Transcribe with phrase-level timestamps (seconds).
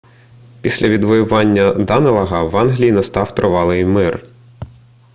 [0.61, 4.23] після відвоювання данелага в англії настав тривалий мир